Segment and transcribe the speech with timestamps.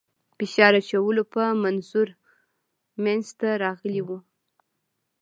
[0.37, 2.07] فشار اچولو په منظور
[3.03, 4.17] منځته راغلی وو.